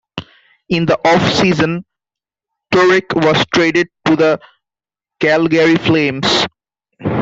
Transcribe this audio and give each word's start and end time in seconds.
In 0.69 0.87
the 0.87 0.97
off 1.07 1.21
season 1.31 1.85
Turek 2.73 3.13
was 3.23 3.45
traded 3.53 3.87
to 4.05 4.15
the 4.15 4.39
Calgary 5.19 5.75
Flames. 5.75 6.47